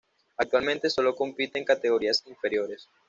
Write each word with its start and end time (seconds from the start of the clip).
Actualmente 0.37 0.89
solo 0.89 1.13
compite 1.15 1.59
en 1.59 1.65
categorías 1.65 2.23
inferiores. 2.25 2.89